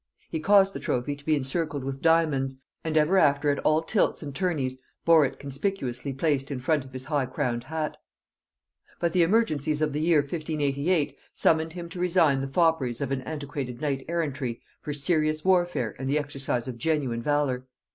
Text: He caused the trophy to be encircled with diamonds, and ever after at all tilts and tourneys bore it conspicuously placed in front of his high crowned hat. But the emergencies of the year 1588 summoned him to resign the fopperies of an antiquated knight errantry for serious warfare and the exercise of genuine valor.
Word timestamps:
He 0.31 0.39
caused 0.39 0.73
the 0.73 0.79
trophy 0.79 1.15
to 1.15 1.23
be 1.23 1.35
encircled 1.35 1.83
with 1.83 2.01
diamonds, 2.01 2.55
and 2.83 2.97
ever 2.97 3.19
after 3.19 3.51
at 3.51 3.59
all 3.59 3.83
tilts 3.83 4.23
and 4.23 4.33
tourneys 4.35 4.81
bore 5.05 5.25
it 5.27 5.37
conspicuously 5.37 6.11
placed 6.11 6.49
in 6.49 6.57
front 6.57 6.83
of 6.83 6.91
his 6.91 7.05
high 7.05 7.27
crowned 7.27 7.65
hat. 7.65 7.97
But 8.99 9.11
the 9.11 9.21
emergencies 9.21 9.79
of 9.79 9.93
the 9.93 10.01
year 10.01 10.21
1588 10.21 11.15
summoned 11.33 11.73
him 11.73 11.87
to 11.89 11.99
resign 11.99 12.41
the 12.41 12.47
fopperies 12.47 12.99
of 12.99 13.11
an 13.11 13.21
antiquated 13.21 13.79
knight 13.79 14.03
errantry 14.09 14.63
for 14.81 14.91
serious 14.91 15.45
warfare 15.45 15.95
and 15.99 16.09
the 16.09 16.17
exercise 16.17 16.67
of 16.67 16.79
genuine 16.79 17.21
valor. 17.21 17.67